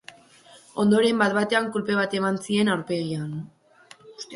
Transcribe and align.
Ondoren, 0.83 1.21
bat-batean, 1.23 1.69
kolpe 1.77 2.01
bat 2.03 2.19
ematen 2.23 2.43
zien 2.59 2.77
aurpegian. 2.79 3.41